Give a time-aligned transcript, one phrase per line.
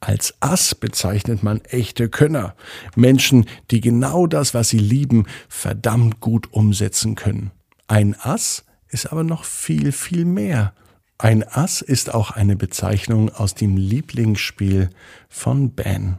[0.00, 2.54] Als Ass bezeichnet man echte Könner,
[2.94, 7.50] Menschen, die genau das, was sie lieben, verdammt gut umsetzen können.
[7.88, 10.74] Ein Ass ist aber noch viel, viel mehr.
[11.18, 14.90] Ein Ass ist auch eine Bezeichnung aus dem Lieblingsspiel
[15.28, 16.18] von Ben.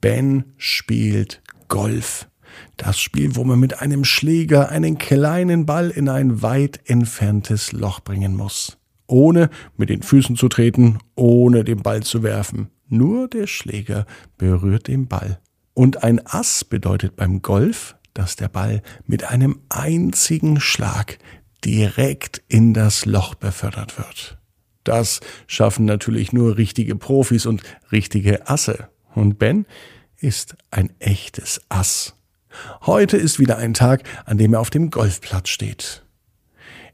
[0.00, 2.28] Ben spielt Golf.
[2.76, 8.00] Das Spiel, wo man mit einem Schläger einen kleinen Ball in ein weit entferntes Loch
[8.00, 8.78] bringen muss.
[9.06, 12.70] Ohne mit den Füßen zu treten, ohne den Ball zu werfen.
[12.88, 14.06] Nur der Schläger
[14.38, 15.40] berührt den Ball.
[15.74, 21.18] Und ein Ass bedeutet beim Golf, dass der Ball mit einem einzigen Schlag
[21.64, 24.38] direkt in das Loch befördert wird.
[24.84, 28.88] Das schaffen natürlich nur richtige Profis und richtige Asse.
[29.14, 29.66] Und Ben
[30.18, 32.14] ist ein echtes Ass.
[32.82, 36.04] Heute ist wieder ein Tag, an dem er auf dem Golfplatz steht.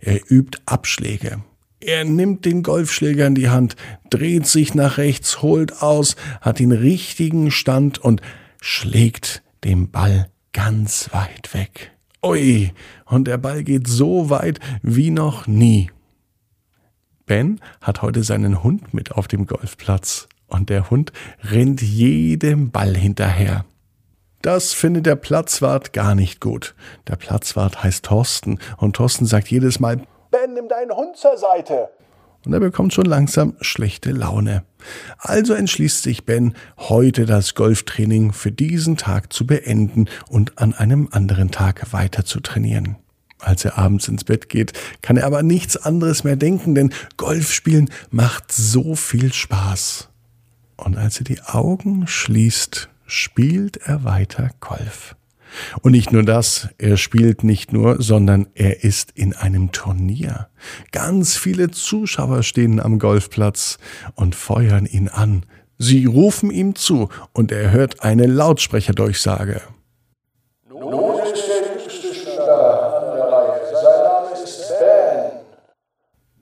[0.01, 1.43] Er übt Abschläge.
[1.81, 3.75] Er nimmt den Golfschläger in die Hand,
[4.09, 8.21] dreht sich nach rechts, holt aus, hat den richtigen Stand und
[8.61, 11.93] schlägt den Ball ganz weit weg.
[12.25, 12.73] Ui,
[13.07, 15.91] und der Ball geht so weit wie noch nie.
[17.27, 21.13] Ben hat heute seinen Hund mit auf dem Golfplatz und der Hund
[21.43, 23.65] rennt jedem Ball hinterher.
[24.43, 26.75] Das findet der Platzwart gar nicht gut.
[27.07, 31.91] Der Platzwart heißt Thorsten und Thorsten sagt jedes Mal, Ben, nimm deinen Hund zur Seite.
[32.45, 34.65] Und er bekommt schon langsam schlechte Laune.
[35.19, 41.09] Also entschließt sich Ben, heute das Golftraining für diesen Tag zu beenden und an einem
[41.13, 42.97] anderen Tag weiter zu trainieren.
[43.39, 44.73] Als er abends ins Bett geht,
[45.03, 50.09] kann er aber nichts anderes mehr denken, denn Golfspielen macht so viel Spaß.
[50.77, 55.15] Und als er die Augen schließt, spielt er weiter Golf.
[55.83, 60.49] Und nicht nur das, er spielt nicht nur, sondern er ist in einem Turnier.
[60.93, 63.79] Ganz viele Zuschauer stehen am Golfplatz
[64.15, 65.45] und feuern ihn an.
[65.77, 69.61] Sie rufen ihm zu und er hört eine Lautsprecherdurchsage.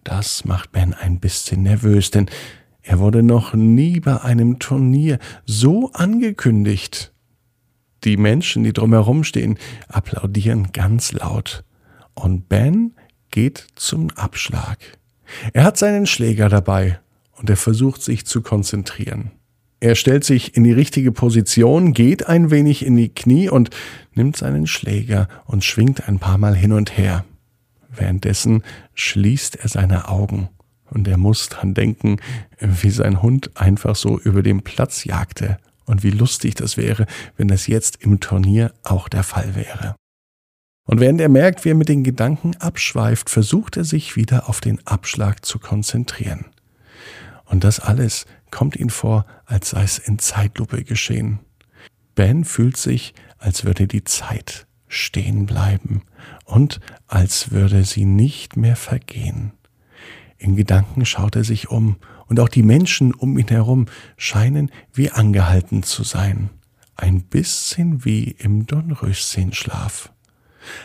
[0.05, 2.29] Das macht Ben ein bisschen nervös, denn
[2.83, 7.13] er wurde noch nie bei einem Turnier so angekündigt.
[8.05, 9.59] Die Menschen, die drumherum stehen,
[9.89, 11.65] applaudieren ganz laut.
[12.15, 12.95] Und Ben
[13.31, 14.79] geht zum Abschlag.
[15.53, 16.99] Er hat seinen Schläger dabei
[17.33, 19.31] und er versucht sich zu konzentrieren.
[19.81, 23.71] Er stellt sich in die richtige Position, geht ein wenig in die Knie und
[24.15, 27.25] nimmt seinen Schläger und schwingt ein paar Mal hin und her.
[27.89, 28.63] Währenddessen
[28.95, 30.49] schließt er seine Augen
[30.91, 32.19] und er muss dran denken,
[32.59, 37.07] wie sein Hund einfach so über den Platz jagte und wie lustig das wäre,
[37.37, 39.97] wenn das jetzt im Turnier auch der Fall wäre.
[40.87, 44.61] Und während er merkt, wie er mit den Gedanken abschweift, versucht er sich wieder auf
[44.61, 46.47] den Abschlag zu konzentrieren.
[47.45, 51.41] Und das alles kommt ihm vor, als sei es in Zeitlupe geschehen.
[52.15, 56.03] Ben fühlt sich, als würde die Zeit stehen bleiben
[56.45, 59.53] und als würde sie nicht mehr vergehen.
[60.41, 61.97] In Gedanken schaut er sich um,
[62.27, 66.49] und auch die Menschen um ihn herum scheinen wie angehalten zu sein,
[66.97, 70.11] ein bisschen wie im Dornröschenschlaf.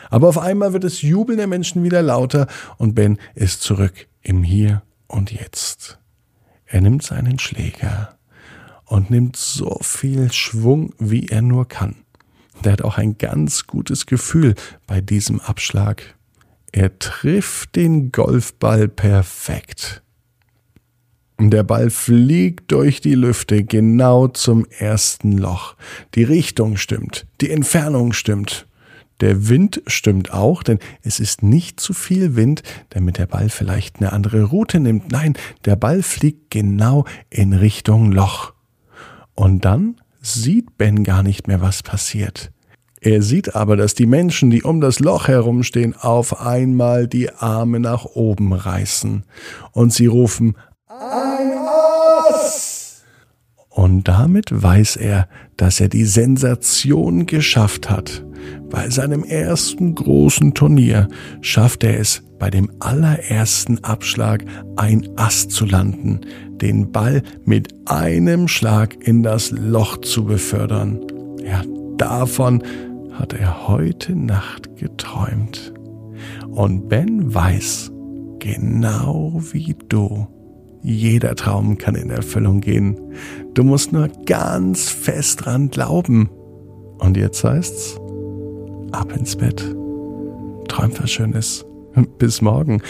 [0.09, 2.47] Aber auf einmal wird das Jubeln der Menschen wieder lauter
[2.77, 5.99] und Ben ist zurück im Hier und Jetzt.
[6.65, 8.17] Er nimmt seinen Schläger
[8.83, 11.95] und nimmt so viel Schwung, wie er nur kann.
[12.65, 14.55] Der hat auch ein ganz gutes Gefühl
[14.85, 16.15] bei diesem Abschlag.
[16.77, 20.04] Er trifft den Golfball perfekt.
[21.39, 25.77] Der Ball fliegt durch die Lüfte genau zum ersten Loch.
[26.16, 28.68] Die Richtung stimmt, die Entfernung stimmt.
[29.22, 34.01] Der Wind stimmt auch, denn es ist nicht zu viel Wind, damit der Ball vielleicht
[34.01, 35.13] eine andere Route nimmt.
[35.13, 38.51] Nein, der Ball fliegt genau in Richtung Loch.
[39.33, 42.51] Und dann sieht Ben gar nicht mehr, was passiert.
[43.05, 47.79] Er sieht aber, dass die Menschen, die um das Loch herumstehen, auf einmal die Arme
[47.79, 49.25] nach oben reißen.
[49.73, 50.57] Und sie rufen
[50.87, 51.51] Ein
[52.33, 53.03] Ass!
[53.69, 58.25] Und damit weiß er, dass er die Sensation geschafft hat.
[58.71, 61.07] Bei seinem ersten großen Turnier
[61.41, 64.43] schafft er es, bei dem allerersten Abschlag
[64.77, 66.21] ein Ass zu landen,
[66.59, 71.01] den Ball mit einem Schlag in das Loch zu befördern.
[71.45, 71.61] Ja,
[71.97, 72.63] davon
[73.15, 75.73] hat er heute Nacht geträumt.
[76.50, 77.91] Und Ben weiß,
[78.39, 80.27] genau wie du,
[80.81, 83.00] jeder Traum kann in Erfüllung gehen.
[83.56, 86.29] Du musst nur ganz fest dran glauben.
[87.00, 88.00] Und jetzt heißt's,
[88.91, 89.62] ab ins Bett.
[90.67, 91.65] Träum was Schönes.
[92.19, 92.81] Bis morgen,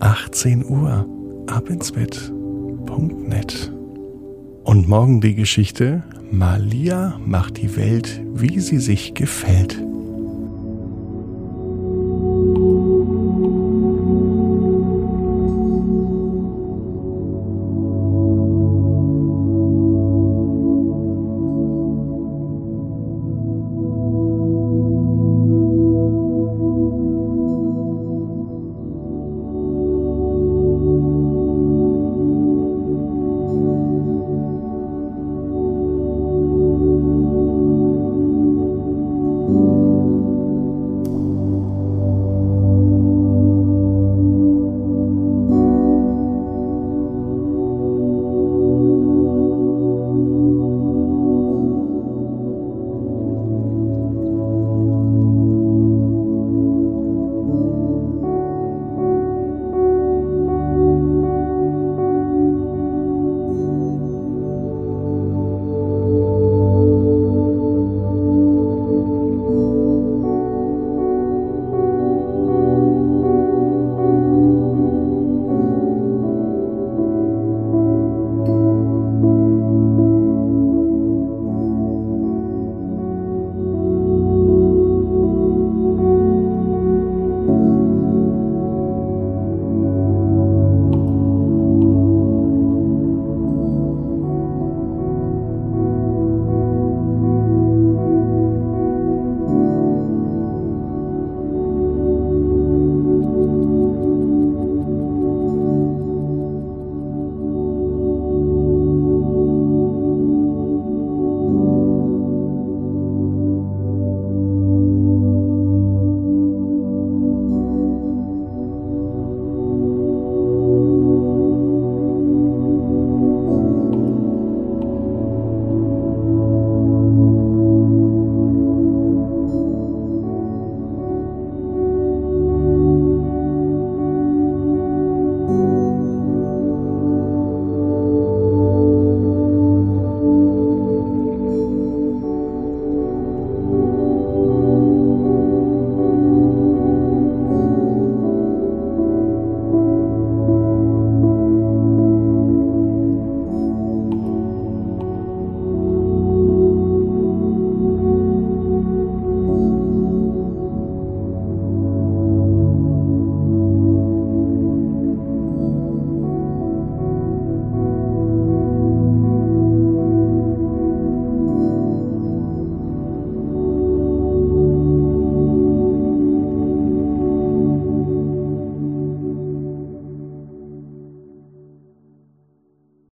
[0.00, 1.06] 18 Uhr.
[1.46, 2.32] Ab ins Bett.
[2.86, 3.72] Punkt net.
[4.64, 9.78] Und morgen die Geschichte, Malia macht die Welt, wie sie sich gefällt.